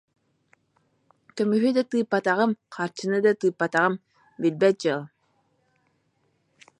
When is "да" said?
1.77-1.83, 3.25-3.31